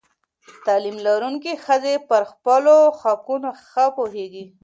تعلیم 0.65 0.97
لرونکې 1.07 1.53
ښځې 1.65 1.93
پر 2.09 2.21
خپلو 2.31 2.75
حقونو 3.01 3.49
ښه 3.67 3.85
پوهېږي. 3.97 4.45